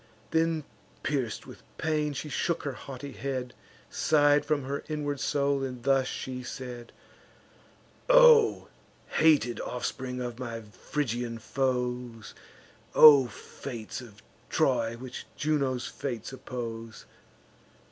Then, 0.31 0.63
pierc'd 1.03 1.45
with 1.45 1.61
pain, 1.77 2.13
she 2.13 2.27
shook 2.27 2.63
her 2.63 2.71
haughty 2.73 3.11
head, 3.11 3.53
Sigh'd 3.91 4.43
from 4.45 4.63
her 4.63 4.83
inward 4.89 5.19
soul, 5.19 5.63
and 5.63 5.83
thus 5.83 6.07
she 6.07 6.41
said: 6.41 6.91
"O 8.09 8.67
hated 9.09 9.59
offspring 9.61 10.19
of 10.19 10.39
my 10.39 10.59
Phrygian 10.63 11.37
foes! 11.37 12.33
O 12.95 13.27
fates 13.27 14.01
of 14.01 14.23
Troy, 14.49 14.95
which 14.97 15.27
Juno's 15.37 15.85
fates 15.85 16.33
oppose! 16.33 17.05